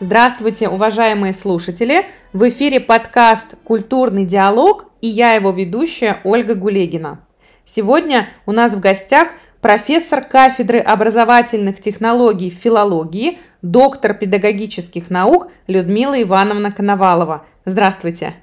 [0.00, 2.06] Здравствуйте, уважаемые слушатели!
[2.32, 7.24] В эфире подкаст «Культурный диалог» и я его ведущая Ольга Гулегина.
[7.64, 9.28] Сегодня у нас в гостях
[9.60, 17.46] профессор кафедры образовательных технологий филологии, доктор педагогических наук Людмила Ивановна Коновалова.
[17.64, 18.34] Здравствуйте!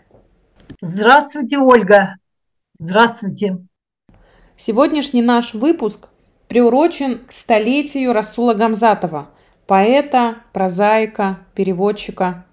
[0.80, 2.16] Здравствуйте, Ольга!
[2.80, 3.58] Здравствуйте!
[4.56, 6.08] Сегодняшний наш выпуск
[6.48, 9.32] приурочен к столетию Расула Гамзатова–
[9.72, 12.44] поэта, прозаика, переводчика.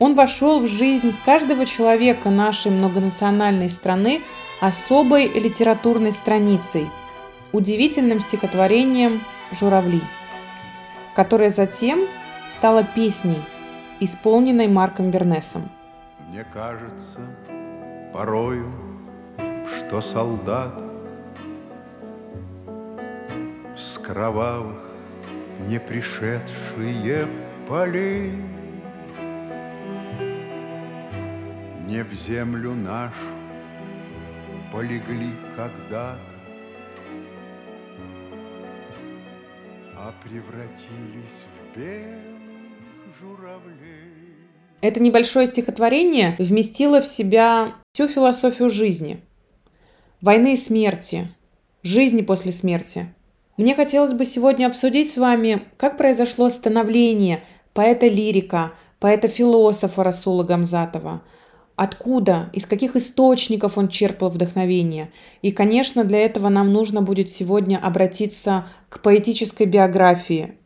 [0.00, 4.22] Он вошел в жизнь каждого человека нашей многонациональной страны
[4.60, 6.90] особой литературной страницей,
[7.52, 9.20] удивительным стихотворением
[9.52, 10.00] «Журавли»,
[11.14, 12.00] которое затем
[12.48, 13.40] стало песней,
[14.00, 15.70] исполненной Марком Бернесом.
[16.30, 17.20] Мне кажется
[18.12, 18.72] порою,
[19.78, 20.82] что солдат
[23.76, 24.87] с кровавых
[25.66, 27.28] не пришедшие
[27.68, 28.32] полей.
[31.86, 33.14] Не в землю нашу
[34.72, 36.18] полегли когда-то,
[39.96, 44.36] а превратились в белых журавлей.
[44.80, 49.20] Это небольшое стихотворение вместило в себя всю философию жизни.
[50.20, 51.28] Войны и смерти,
[51.82, 53.12] жизни после смерти–
[53.58, 57.42] мне хотелось бы сегодня обсудить с вами, как произошло становление
[57.74, 61.22] поэта-лирика, поэта-философа Расула Гамзатова.
[61.74, 65.12] Откуда, из каких источников он черпал вдохновение.
[65.42, 70.56] И, конечно, для этого нам нужно будет сегодня обратиться к поэтической биографии.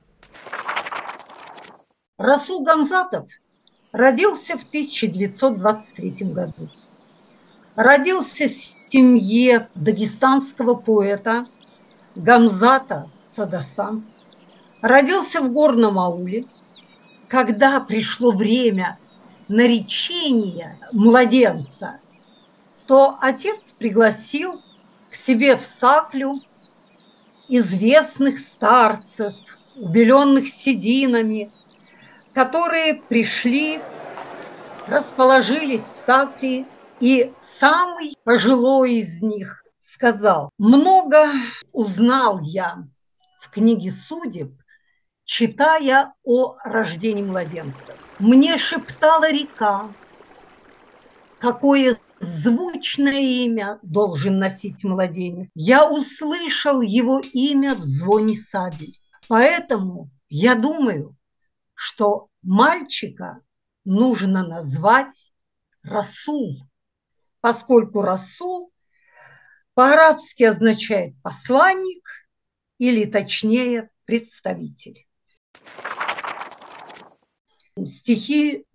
[2.19, 3.27] Расул Гамзатов
[3.93, 6.69] родился в 1923 году.
[7.75, 11.47] Родился в семье дагестанского поэта
[12.15, 14.05] Гамзата Садасан
[14.83, 16.45] родился в горном ауле.
[17.29, 18.99] Когда пришло время
[19.49, 22.01] наречения младенца,
[22.87, 24.61] то отец пригласил
[25.11, 26.43] к себе в саклю
[27.49, 29.35] известных старцев,
[29.77, 31.51] убеленных сединами,
[32.35, 33.81] которые пришли,
[34.87, 36.67] расположились в сакле,
[37.01, 39.62] и самый пожилой из них
[40.03, 41.31] сказал, много
[41.71, 42.83] узнал я
[43.41, 44.51] в книге судеб,
[45.25, 47.95] читая о рождении младенца.
[48.19, 49.93] Мне шептала река,
[51.39, 55.49] какое звучное имя должен носить младенец.
[55.55, 58.99] Я услышал его имя в звоне сабель.
[59.29, 61.15] Поэтому я думаю,
[61.75, 63.39] что мальчика
[63.85, 65.33] нужно назвать
[65.85, 66.57] Расул,
[67.41, 68.73] поскольку Расул
[69.75, 72.03] по-арабски означает посланник
[72.79, 75.07] или точнее представитель.
[77.87, 78.67] Стихи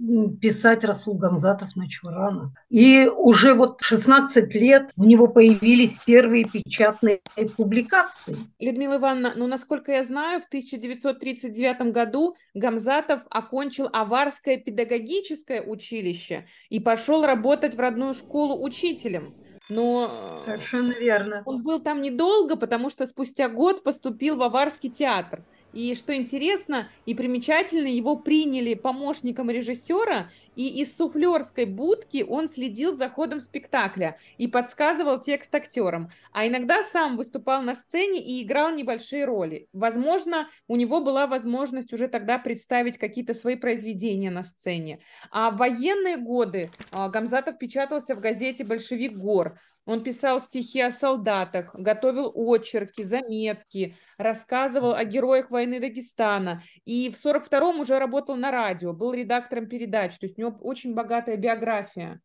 [0.42, 2.54] писать Расул Гамзатов начал рано.
[2.70, 7.22] И уже вот 16 лет у него появились первые печатные
[7.56, 8.36] публикации.
[8.60, 16.80] Людмила Ивановна, ну, насколько я знаю, в 1939 году Гамзатов окончил Аварское педагогическое училище и
[16.80, 19.36] пошел работать в родную школу учителем.
[19.70, 20.10] Но
[20.46, 21.42] Совершенно верно.
[21.46, 25.44] он был там недолго, потому что спустя год поступил в Аварский театр.
[25.74, 32.98] И что интересно и примечательно, его приняли помощником режиссера, и из суфлерской будки он следил
[32.98, 36.10] за ходом спектакля и подсказывал текст актерам.
[36.32, 39.68] А иногда сам выступал на сцене и играл небольшие роли.
[39.72, 45.00] Возможно, у него была возможность уже тогда представить какие-то свои произведения на сцене.
[45.30, 49.60] А в военные годы а, Гамзатов печатался в газете «Большевик Гор».
[49.88, 56.62] Он писал стихи о солдатах, готовил очерки, заметки, рассказывал о героях войны Дагестана.
[56.84, 60.18] И в 42-м уже работал на радио, был редактором передач.
[60.20, 62.20] То есть у него очень богатая биография.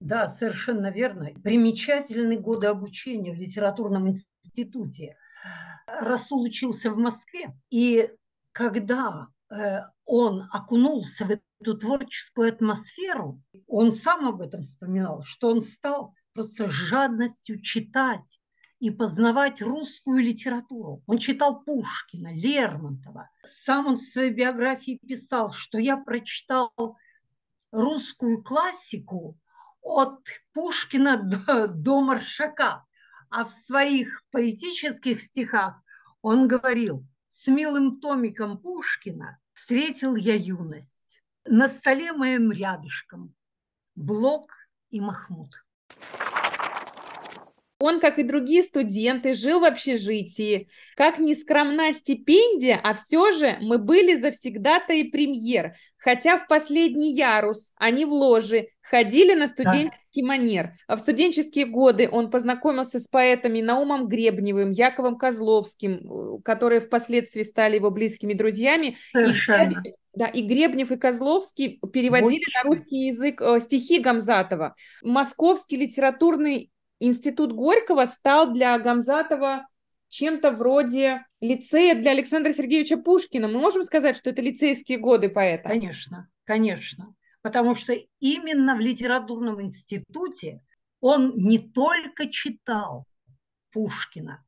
[0.00, 1.30] Да, совершенно верно.
[1.44, 5.16] Примечательные годы обучения в литературном институте.
[5.86, 8.10] Расул учился в Москве, и
[8.52, 11.30] когда э, он окунулся в
[11.62, 18.40] эту творческую атмосферу, он сам об этом вспоминал, что он стал просто жадностью читать
[18.80, 21.02] и познавать русскую литературу.
[21.06, 23.30] Он читал Пушкина, Лермонтова.
[23.44, 26.72] Сам он в своей биографии писал, что я прочитал
[27.70, 29.38] русскую классику
[29.80, 30.18] от
[30.52, 32.84] Пушкина до, до Маршака.
[33.30, 35.80] А в своих поэтических стихах
[36.20, 41.01] он говорил, с милым томиком Пушкина встретил я юность.
[41.44, 43.34] На столе моем рядышком
[43.96, 44.52] Блок
[44.90, 45.64] и Махмуд.
[47.82, 50.68] Он, как и другие студенты, жил в общежитии.
[50.94, 57.12] Как ни скромна стипендия, а все же мы были завсегда-то и премьер, хотя в последний
[57.12, 60.26] ярус, а не в ложи, ходили на студенческий да.
[60.28, 60.74] манер.
[60.86, 67.76] А в студенческие годы он познакомился с поэтами Наумом Гребневым, Яковом Козловским, которые впоследствии стали
[67.76, 68.96] его близкими друзьями.
[69.12, 69.82] Совершенно.
[69.84, 72.52] И, да, и Гребнев, и Козловский переводили Очень.
[72.54, 74.76] на русский язык э, стихи Гамзатова.
[75.02, 76.70] Московский литературный
[77.08, 79.66] институт Горького стал для Гамзатова
[80.08, 83.48] чем-то вроде лицея для Александра Сергеевича Пушкина.
[83.48, 85.68] Мы можем сказать, что это лицейские годы поэта?
[85.68, 87.14] Конечно, конечно.
[87.40, 90.62] Потому что именно в литературном институте
[91.00, 93.06] он не только читал
[93.72, 94.44] Пушкина,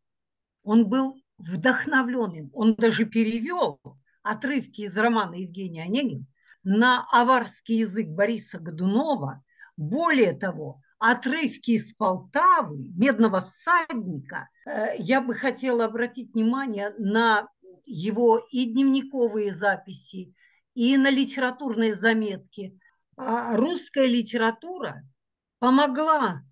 [0.62, 3.80] он был вдохновленным, он даже перевел
[4.22, 6.26] отрывки из романа Евгения Онегин
[6.62, 9.42] на аварский язык Бориса Годунова.
[9.76, 10.80] Более того,
[11.10, 17.48] отрывки из Полтавы, «Медного всадника», э, я бы хотела обратить внимание на
[17.84, 20.34] его и дневниковые записи,
[20.72, 22.78] и на литературные заметки.
[23.16, 25.02] А русская литература
[25.58, 26.42] помогла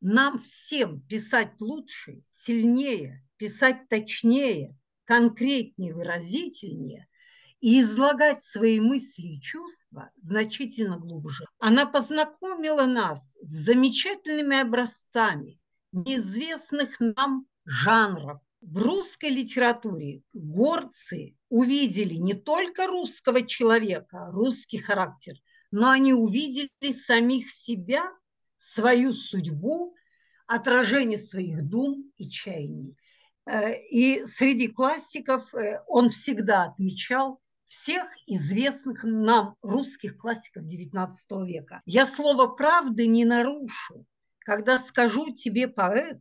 [0.00, 7.08] нам всем писать лучше, сильнее, писать точнее, конкретнее, выразительнее,
[7.60, 11.44] и излагать свои мысли и чувства значительно глубже.
[11.58, 15.58] Она познакомила нас с замечательными образцами
[15.92, 18.40] неизвестных нам жанров.
[18.60, 25.34] В русской литературе горцы увидели не только русского человека, русский характер,
[25.70, 26.70] но они увидели
[27.06, 28.12] самих себя,
[28.58, 29.94] свою судьбу,
[30.46, 32.96] отражение своих дум и чаяний.
[33.46, 41.10] Э, и среди классиков э, он всегда отмечал всех известных нам русских классиков XIX
[41.46, 41.82] века.
[41.84, 44.06] Я слово правды не нарушу,
[44.40, 46.20] когда скажу тебе, поэт,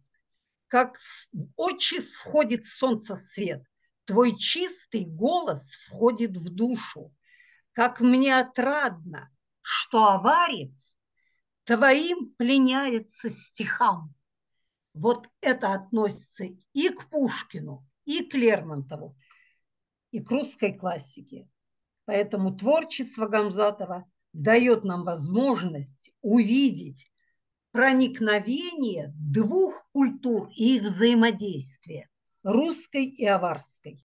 [0.68, 0.98] как
[1.32, 3.64] в очи входит солнце свет,
[4.06, 7.14] твой чистый голос входит в душу,
[7.74, 10.96] как мне отрадно, что аварец
[11.64, 14.14] твоим пленяется стихам.
[14.94, 19.16] Вот это относится и к Пушкину, и к Лермонтову
[20.12, 21.50] и к русской классике.
[22.06, 27.12] Поэтому творчество Гамзатова дает нам возможность увидеть
[27.72, 32.10] проникновение двух культур и их взаимодействие–
[32.44, 34.04] русской и аварской.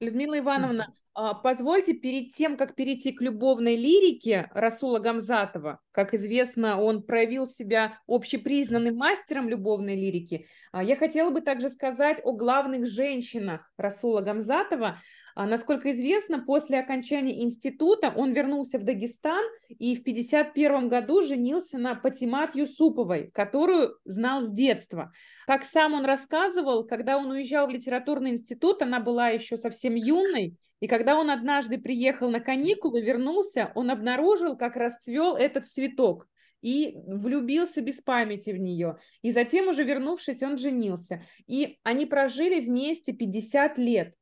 [0.00, 6.78] Людмила Ивановна, а, позвольте перед тем, как перейти к любовной лирике Расула Гамзатова, как известно,
[6.78, 12.86] он проявил себя общепризнанным мастером любовной лирики, а, я хотела бы также сказать о главных
[12.86, 14.98] женщинах Расула Гамзатова,
[15.34, 21.78] а, насколько известно, после окончания института он вернулся в Дагестан и в 1951 году женился
[21.78, 25.12] на Патимат Юсуповой, которую знал с детства.
[25.46, 30.58] Как сам он рассказывал, когда он уезжал в литературный институт, она была еще совсем юной,
[30.80, 36.28] и когда он однажды приехал на каникулы, вернулся, он обнаружил, как расцвел этот цветок
[36.62, 38.98] и влюбился без памяти в нее.
[39.22, 41.22] И затем, уже вернувшись, он женился.
[41.46, 44.14] И они прожили вместе 50 лет.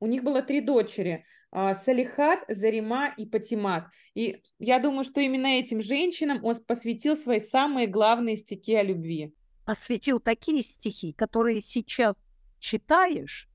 [0.00, 1.24] У них было три дочери.
[1.52, 3.84] А, Салихат, Зарима и Патимат.
[4.14, 9.34] И я думаю, что именно этим женщинам он посвятил свои самые главные стихи о любви.
[9.64, 12.16] Посвятил такие стихи, которые сейчас
[12.58, 13.48] читаешь,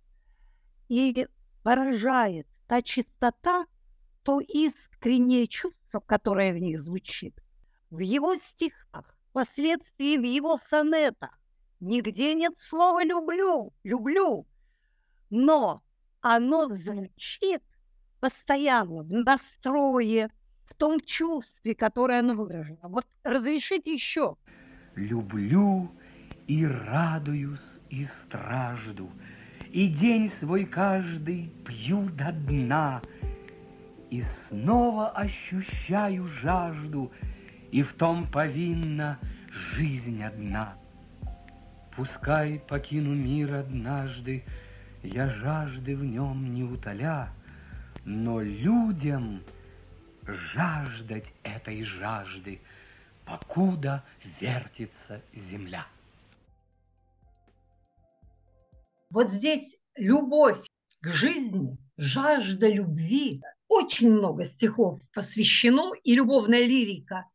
[0.87, 1.27] и
[1.63, 3.65] поражает та чистота,
[4.23, 7.33] то искреннее чувство, которое в них звучит.
[7.89, 11.39] В его стихах, впоследствии в его сонетах,
[11.79, 14.45] нигде нет слова «люблю», «люблю»,
[15.29, 15.81] но
[16.21, 17.61] оно звучит
[18.19, 20.29] постоянно в настрое,
[20.65, 22.79] в том чувстве, которое оно выражено.
[22.83, 24.35] Вот разрешите еще.
[24.95, 25.89] Люблю
[26.47, 29.09] и радуюсь, и стражду,
[29.71, 33.01] И день свой каждый пью до дна,
[34.09, 37.11] И снова ощущаю жажду,
[37.71, 39.19] И в том повинна
[39.73, 40.77] жизнь одна.
[41.95, 44.43] Пускай покину мир однажды,
[45.03, 47.29] я жажды в нем не утоля,
[48.05, 49.41] но людям
[50.23, 52.61] жаждать этой жажды,
[53.25, 54.03] покуда
[54.39, 55.85] вертится земля.
[59.09, 60.59] Вот здесь любовь
[61.01, 63.41] к жизни, жажда любви.
[63.67, 67.25] Очень много стихов посвящено, и любовная лирика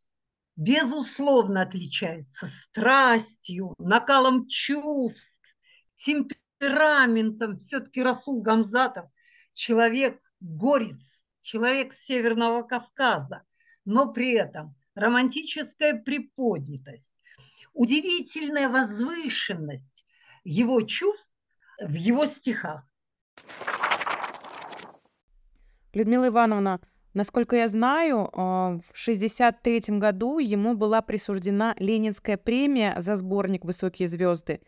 [0.57, 5.37] безусловно отличается страстью, накалом чувств,
[5.97, 9.07] темпераментом все-таки Расул Гамзатов
[9.55, 13.43] человек горец, человек Северного Кавказа,
[13.85, 17.13] но при этом романтическая приподнятость,
[17.73, 20.05] удивительная возвышенность
[20.45, 21.33] его чувств
[21.81, 22.87] в его стихах.
[25.93, 26.81] Людмила Ивановна,
[27.15, 34.09] насколько я знаю, а, в 1963 году ему была присуждена Ленинская премия за сборник «Высокие
[34.09, 34.61] звезды».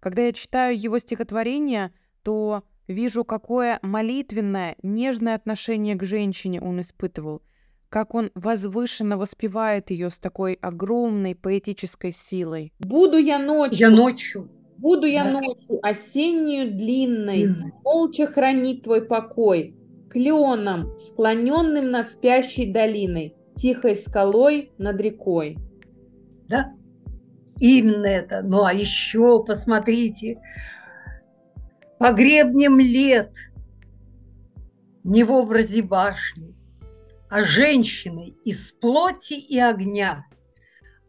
[0.00, 7.42] Когда я читаю его стихотворение, то вижу, какое молитвенное, нежное отношение к женщине он испытывал,
[7.88, 12.72] как он возвышенно воспевает ее с такой огромной поэтической силой.
[12.78, 15.40] «Буду я ночью, Я ночью буду я Да.
[15.40, 17.72] ночью осеннюю длинной, Длинной.
[17.84, 19.75] молча хранить твой покой,
[20.16, 25.58] кленом, склоненным над спящей долиной, тихой скалой над рекой».
[26.48, 26.72] Да,
[27.60, 28.40] именно это.
[28.40, 30.40] Ну а еще посмотрите,
[31.98, 33.30] по гребням лет
[35.04, 36.54] не в образе башни,
[37.28, 40.24] а женщиной из плоти и огня.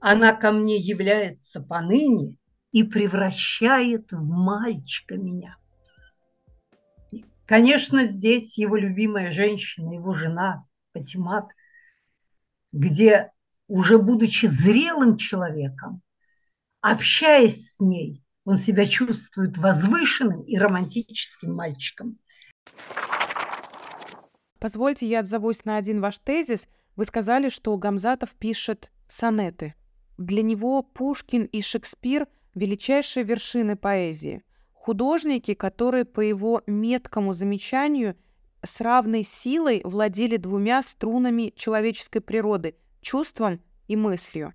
[0.01, 2.35] Она ко мне является поныне
[2.73, 5.55] и превращает в мальчика меня.
[7.47, 11.49] Конечно, здесь его любимая женщина, его жена Патимат,
[12.73, 13.31] где
[13.67, 16.01] уже будучи зрелым человеком,
[16.81, 22.19] общаясь с ней, он себя чувствует возвышенным и романтическим мальчиком.
[24.59, 26.67] Позвольте, я отзовусь на один ваш тезис.
[26.97, 29.73] Вы сказали, что Гамзатов пишет сонеты.
[30.17, 34.41] Для него Пушкин и Шекспир– величайшие вершины поэзии.
[34.87, 38.15] Художники, которые, по его меткому замечанию,
[38.63, 44.53] с равной силой владели двумя струнами человеческой природы– чувством и мыслью.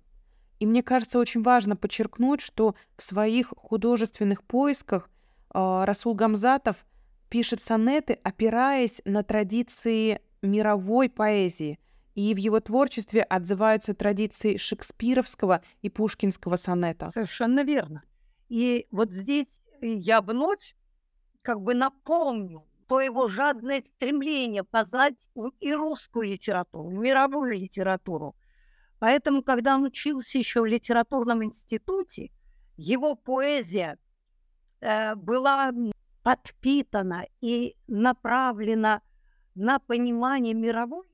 [0.59, 5.11] И мне кажется, очень важно подчеркнуть, что в своих художественных поисках
[5.53, 6.83] э, Расул Гамзатов
[7.29, 11.77] пишет сонеты, опираясь на традиции мировой поэзии.
[12.15, 17.11] И в его творчестве отзываются традиции шекспировского и пушкинского сонета.
[17.13, 18.01] Совершенно верно.
[18.49, 20.75] И вот здесь я вновь
[21.41, 25.15] как бы напомню то его жадное стремление познать
[25.59, 28.35] и русскую литературу, мировую литературу.
[28.99, 32.31] Поэтому, когда он учился еще в литературном институте,
[32.77, 33.97] его поэзия
[34.81, 35.71] э, была
[36.23, 39.01] подпитана и направлена
[39.55, 41.07] на понимание мировой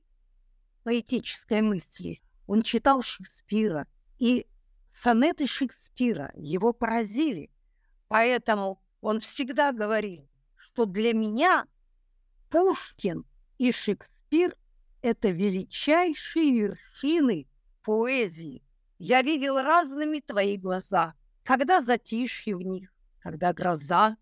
[0.84, 2.18] поэтической мысли.
[2.46, 3.86] Он читал Шекспира,
[4.18, 4.46] и
[4.92, 7.50] сонеты Шекспира его поразили.
[8.10, 11.66] Поэтому он всегда говорил, что для меня
[12.50, 13.24] Пушкин
[13.56, 14.56] и Шекспир–
[15.00, 17.46] это величайшие вершины
[17.84, 18.64] поэзии.
[18.98, 21.14] Я видел разными твои глаза,
[21.44, 24.16] когда затишье в них, когда гроза,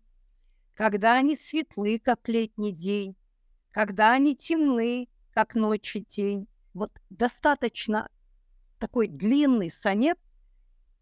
[0.75, 3.15] когда они светлы, как летний день,
[3.71, 6.47] когда они темны, как ночи тень.
[6.75, 8.07] Вот достаточно
[8.77, 10.19] такой длинный сонет,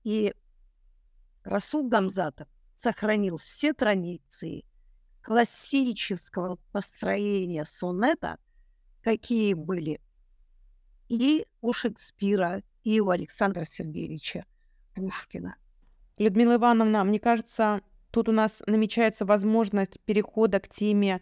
[0.06, 0.34] и
[1.44, 4.66] Расул Гамзатов сохранил все традиции
[5.22, 8.38] классического построения сонета,
[9.04, 10.00] какие были
[11.10, 14.46] и у Шекспира, и у Александра Сергеевича
[14.96, 15.56] Пушкина.
[16.18, 17.82] Людмила Ивановна, мне кажется,
[18.12, 21.22] тут у нас намечается возможность перехода к теме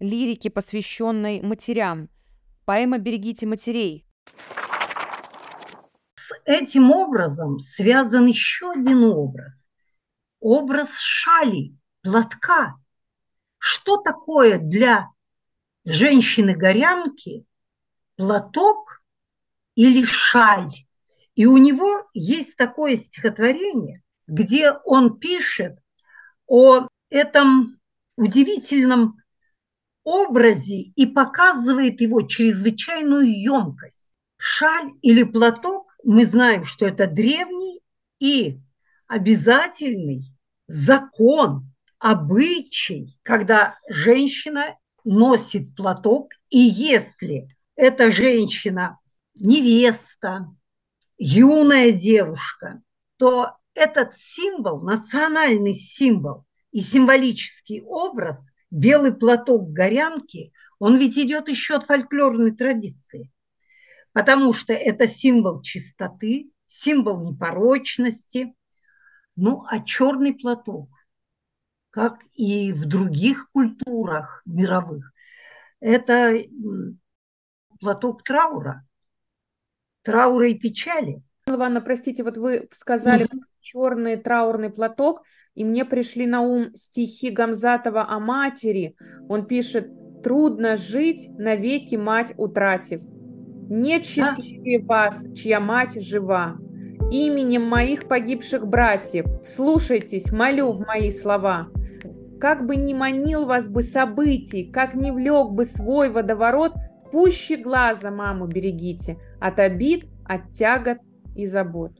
[0.00, 2.08] лирики, посвященной матерям.
[2.64, 4.04] Поэма «Берегите матерей».
[6.16, 9.61] С этим образом связан еще один образ.
[10.42, 12.74] Образ шали, платка.
[13.58, 15.08] Что такое для
[15.84, 17.46] женщины-горянки
[18.16, 19.04] платок
[19.76, 20.72] или шаль?
[21.36, 25.78] И у него есть такое стихотворение, где он пишет
[26.48, 27.78] о этом
[28.16, 29.18] удивительном
[30.02, 34.08] образе и показывает его чрезвычайную емкость.
[34.38, 37.80] Шаль или платок, мы знаем, что это древний
[38.18, 38.60] и
[39.12, 40.22] обязательный
[40.68, 48.98] закон, обычай, когда женщина носит платок, и если эта женщина
[49.34, 50.46] невеста,
[51.18, 52.80] юная девушка,
[53.18, 61.74] то этот символ, национальный символ и символический образ, белый платок горянки, он ведь идет еще
[61.74, 63.30] от фольклорной традиции,
[64.14, 68.54] потому что это символ чистоты, символ непорочности.
[69.36, 70.88] Ну, а черный платок,
[71.90, 75.12] как и в других культурах мировых,
[75.80, 76.34] это
[77.80, 78.86] платок траура,
[80.02, 81.22] траура и печали.
[81.46, 83.28] Ивановна, простите, вот вы сказали
[83.60, 85.22] черный траурный платок,
[85.54, 88.96] и мне пришли на ум стихи Гамзатова о матери.
[89.28, 89.90] Он пишет
[90.22, 93.00] «Трудно жить, навеки мать утратив.
[93.68, 96.58] Нет счастливее вас, чья мать жива.
[97.12, 101.68] Именем моих погибших братьев, вслушайтесь, молю в мои слова.
[102.40, 106.72] Как бы ни манил вас бы событий, как не влек бы свой водоворот,
[107.12, 110.98] пуще глаза маму берегите от обид, от тягот
[111.36, 111.92] и забот.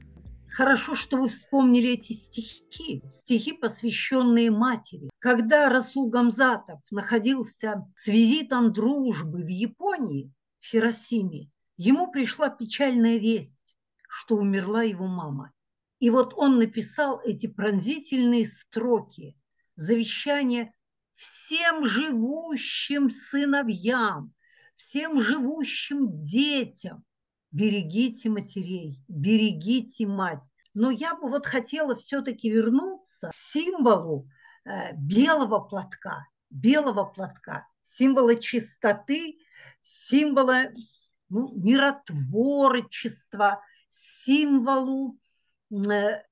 [0.48, 5.10] Хорошо, что вы вспомнили эти стихи, стихи, посвященные матери.
[5.18, 13.61] Когда Расул Гамзатов находился с визитом дружбы в Японии, в Хиросиме, ему пришла печальная весть,
[14.12, 15.52] что умерла его мама.
[15.98, 19.38] И вот он написал эти пронзительные строки
[19.74, 20.74] завещания
[21.14, 24.34] всем живущим сыновьям,
[24.76, 27.04] всем живущим детям.
[27.52, 30.42] Берегите матерей, берегите мать.
[30.74, 34.28] Но я бы вот хотела все-таки вернуться к символу
[34.66, 39.38] э, белого платка, белого платка, символа чистоты,
[39.80, 40.64] символа
[41.30, 45.18] ну, миротворчества, символу,
[45.70, 46.22] э,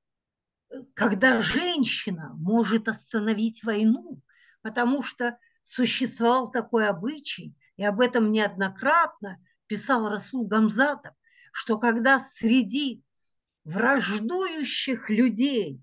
[0.95, 4.21] когда женщина может остановить войну,
[4.63, 11.15] потому что существовал такой обычай, и об этом неоднократно писал Расул Гамзатов,
[11.53, 13.03] что когда среди
[13.65, 15.81] враждующих людей,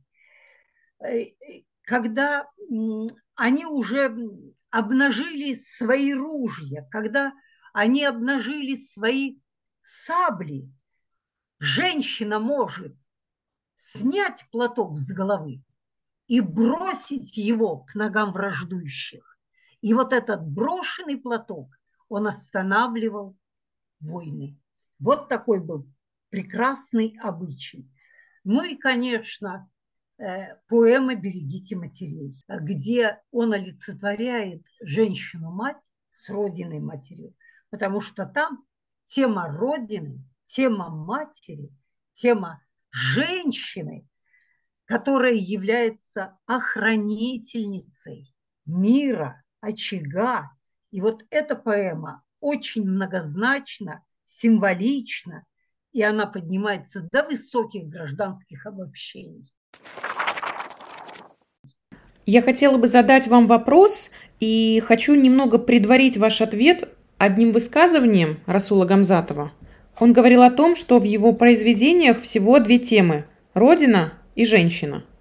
[1.00, 1.28] э,
[1.84, 2.50] когда
[3.36, 4.16] они уже
[4.70, 7.34] обнажили свои ружья, когда
[7.74, 9.40] они обнажили свои
[10.06, 10.70] сабли,
[11.60, 12.96] женщина может
[13.76, 15.64] снять платок с головы
[16.28, 19.38] и бросить его к ногам враждующих.
[19.82, 21.70] И вот этот брошенный платок
[22.10, 23.38] он останавливал
[24.00, 24.60] войны.
[25.00, 25.88] Вот такой был
[26.30, 27.90] прекрасный обычай.
[28.44, 29.70] Ну и, конечно,
[30.18, 35.78] э, поэма «Берегите матерей», где он олицетворяет женщину-мать
[36.12, 37.36] с родиной матерью,
[37.70, 38.66] потому что там
[39.08, 41.70] тема родины, тема матери,
[42.14, 42.62] тема
[42.92, 44.08] женщины,
[44.86, 48.34] которая является охранительницей
[48.66, 50.52] мира, очага.
[50.92, 55.46] И вот эта поэма очень многозначна, символична,
[55.92, 59.52] и она поднимается до высоких гражданских обобщений.
[62.26, 68.86] Я хотела бы задать вам вопрос и хочу немного предварить ваш ответ одним высказыванием Расула
[68.86, 69.52] Гамзатова.
[70.00, 75.04] Он говорил о том, что в его произведениях всего две темы– родина и женщина–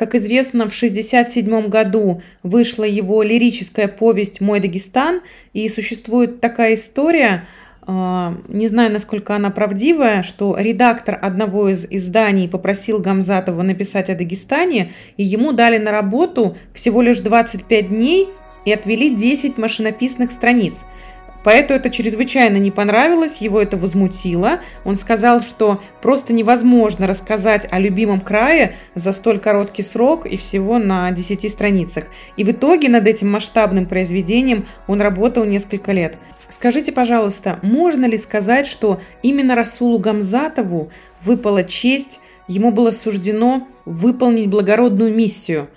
[0.00, 5.20] как известно, в 1967 году вышла его лирическая повесть «Мой Дагестан»,
[5.52, 7.46] и существует такая история,
[7.82, 14.14] а, не знаю, насколько она правдивая, что редактор одного из изданий попросил Гамзатова написать о
[14.14, 18.26] Дагестане, и ему дали на работу всего лишь 25 дней
[18.64, 20.86] и отвели 10 машинописных страниц–
[21.42, 24.60] Поэту это чрезвычайно не понравилось, его это возмутило.
[24.84, 30.78] Он сказал, что просто невозможно рассказать о любимом крае за столь короткий срок и всего
[30.78, 32.04] на 10 страницах.
[32.36, 36.16] И в итоге над этим масштабным произведением он работал несколько лет.
[36.50, 40.90] Скажите, пожалуйста, можно ли сказать, что именно Расулу Гамзатову
[41.22, 45.68] выпала честь, ему было суждено выполнить благородную миссию,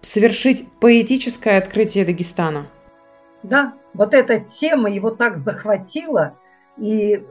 [0.00, 2.66] совершить поэтическое открытие Дагестана?
[3.42, 6.36] Да, вот эта тема его так захватила.
[6.76, 7.22] И,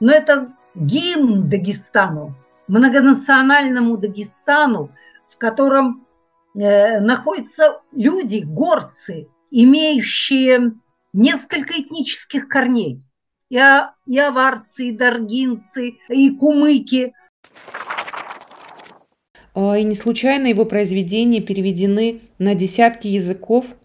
[0.00, 2.34] но это гимн Дагестану,
[2.68, 4.90] многонациональному Дагестану,
[5.30, 6.06] в котором
[6.54, 10.74] э, находятся люди, горцы, имеющие
[11.12, 13.00] несколько этнических корней.
[13.50, 13.60] И,
[14.06, 17.12] и аварцы, и даргинцы, и кумыки.
[19.54, 23.66] А, и не случайно его произведения переведены на десятки языков–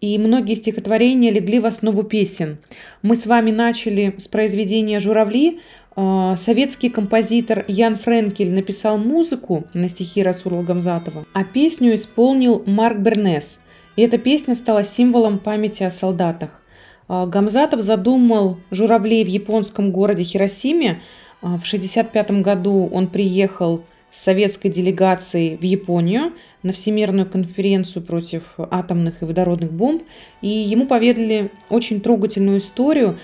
[0.00, 2.58] и многие стихотворения легли в основу песен.
[3.02, 5.60] Мы с вами начали с произведения «Журавли».
[5.96, 12.98] А, советский композитор Ян Френкель написал музыку на стихи Расула Гамзатова, а песню исполнил Марк
[12.98, 13.60] Бернес.
[13.96, 16.60] И эта песня стала символом памяти о солдатах.
[17.08, 21.02] А, Гамзатов задумал «Журавлей» в японском городе Хиросиме.
[21.40, 29.20] А, в 1965 году он приехал советской делегацией в Японию на Всемирную конференцию против атомных
[29.20, 30.02] и водородных бомб,
[30.40, 33.18] и ему поведали очень трогательную историю.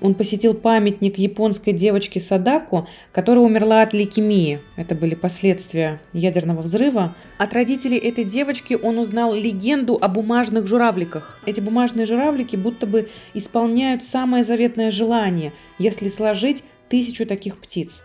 [0.00, 4.60] Он посетил памятник японской девочке Садако, которая умерла от лейкемии.
[4.76, 7.14] Это были последствия ядерного взрыва.
[7.38, 11.38] От родителей этой девочки он узнал легенду о бумажных журавликах.
[11.46, 18.02] Эти бумажные журавлики будто бы исполняют самое заветное желание, если сложить тысячу таких птиц.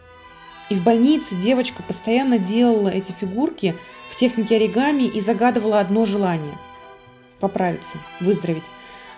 [0.69, 3.75] И в больнице девочка постоянно делала эти фигурки
[4.09, 6.57] в технике оригами и загадывала одно желание–
[7.39, 8.69] поправиться, выздороветь.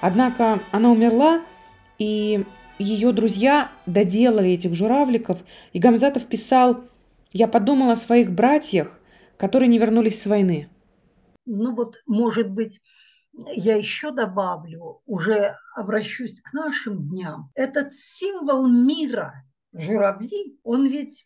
[0.02, 1.42] Однако она умерла,
[1.98, 2.46] и
[2.78, 5.40] ее друзья доделали этих журавликов,
[5.74, 6.84] и Гамзатов писал
[7.32, 9.00] Я подумала о своих братьях,
[9.38, 10.70] которые не вернулись с войны.
[11.46, 12.80] Ну вот, может быть,
[13.34, 17.52] я еще добавлю, уже обращусь к нашим дням.
[17.56, 19.44] Этот символ мира,
[19.80, 21.26] журавли, он ведь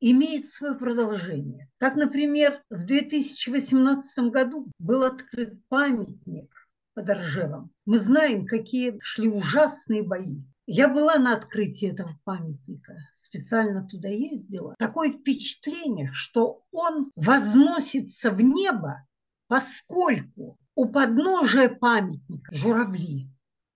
[0.00, 1.68] имеет свое продолжение.
[1.78, 6.52] Так, например, в 2018 году был открыт памятник
[6.94, 7.70] под Ржевом.
[7.86, 10.42] Мы знаем, какие шли ужасные бои.
[10.66, 14.74] Я была на открытии этого памятника, специально туда ездила.
[14.78, 19.06] Такое впечатление, что он возносится в небо,
[19.48, 23.28] поскольку у подножия памятника журавли.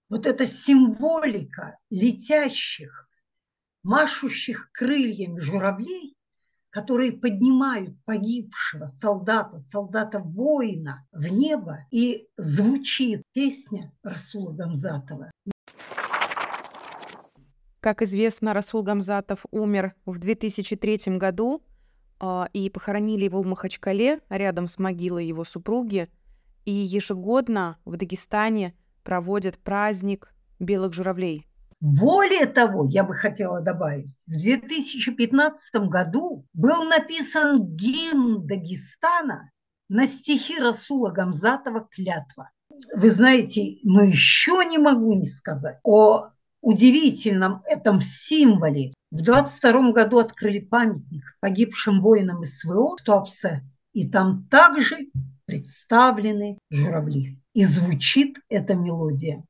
[0.08, 3.05] Вот эта символика летящих,
[3.86, 6.16] машущих крыльями журавлей,
[6.70, 15.30] которые поднимают погибшего солдата, солдата-воина в небо, и звучит песня Расула Гамзатова.
[17.80, 21.62] Как известно, Расул Гамзатов умер в 2003 году,
[22.18, 26.08] а, и похоронили его в Махачкале, рядом с могилой его супруги.
[26.64, 31.46] И ежегодно в Дагестане проводят праздник белых журавлей.
[31.80, 39.50] Более того, я бы хотела добавить, в 2015 году был написан гимн Дагестана
[39.88, 42.50] на стихи Расула Гамзатова «Клятва».
[42.94, 46.30] Вы знаете, но еще не могу не сказать о
[46.62, 48.94] удивительном этом символе.
[49.10, 53.62] В 22 году открыли памятник погибшим воинам СВО в Туапсе,
[53.92, 55.08] и там также
[55.44, 57.38] представлены журавли.
[57.54, 59.44] И звучит эта мелодия.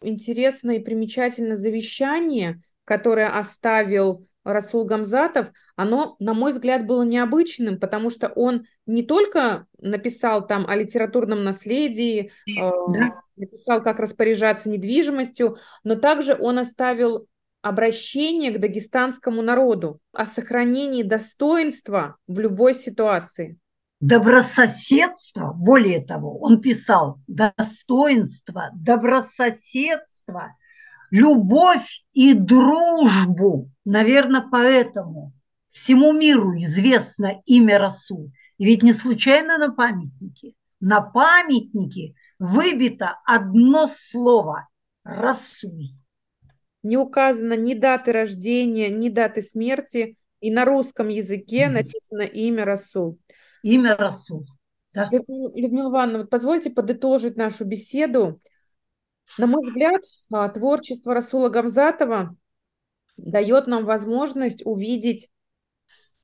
[0.00, 8.08] Интересно и примечательно завещание, которое оставил Расул Гамзатов, оно, на мой взгляд, было необычным, потому
[8.08, 13.20] что он не только написал там о литературном наследии, э, да.
[13.36, 17.26] написал, как распоряжаться недвижимостью, но также он оставил
[17.60, 23.58] обращение к дагестанскому народу о сохранении достоинства в любой ситуации.
[24.00, 30.56] Добрососедство, более того, он писал достоинство, добрососедство–
[31.10, 33.70] любовь и дружбу.
[33.84, 35.32] Наверное, поэтому
[35.72, 38.30] всему миру известно имя Расул.
[38.58, 40.54] И ведь не случайно на памятнике.
[40.80, 44.68] На памятнике выбито одно слово–
[45.04, 45.88] Расул.
[46.84, 53.18] Не указано ни даты рождения, ни даты смерти, и на русском языке написано имя Расул.
[53.62, 54.46] Имя Расул.
[54.92, 55.08] Да.
[55.10, 58.40] Людмила Ивановна, вот позвольте подытожить нашу беседу.
[59.36, 60.00] На мой взгляд,
[60.32, 62.34] а, творчество Расула Гамзатова
[63.16, 65.30] дает нам возможность увидеть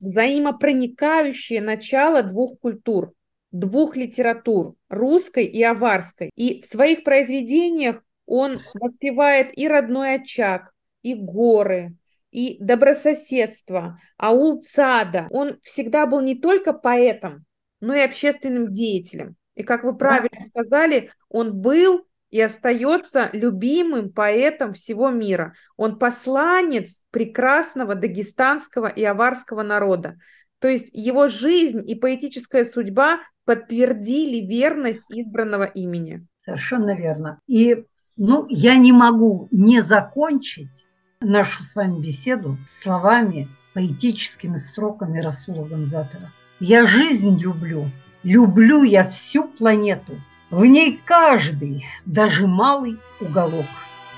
[0.01, 3.13] взаимопроникающее начало двух культур,
[3.53, 6.31] двух литератур, русской и аварской.
[6.35, 11.97] И в своих произведениях он воспевает и родной очаг, и горы,
[12.35, 15.29] и добрососедство, аул Цада.
[15.31, 17.45] Он всегда был не только поэтом,
[17.81, 19.37] но и общественным деятелем.
[19.55, 25.55] И, как вы правильно сказали, он был и остается любимым поэтом всего мира.
[25.77, 30.19] Он посланец прекрасного дагестанского и аварского народа.
[30.59, 36.27] То есть его жизнь и поэтическая судьба подтвердили верность избранного имени.
[36.45, 37.39] Совершенно верно.
[37.47, 37.85] И
[38.17, 40.89] ну, я не могу не закончить
[41.25, 46.31] нашу с вами беседу словами, поэтическими строками Расула Гамзатова.
[46.61, 47.91] «Я жизнь люблю,
[48.23, 53.67] люблю я всю планету, в ней каждый, даже малый уголок.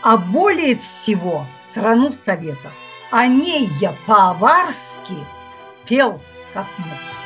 [0.03, 2.73] А более всего страну Советов.
[3.11, 5.15] О ней я по-аварски
[5.87, 6.21] пел
[6.53, 7.26] как мог.